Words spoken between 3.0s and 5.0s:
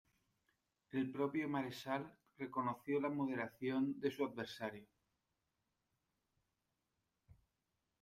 moderación de su adversario.